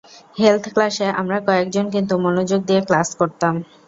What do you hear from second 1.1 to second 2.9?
আমরা কয়েকজন কিন্তু মনোযোগ দিয়ে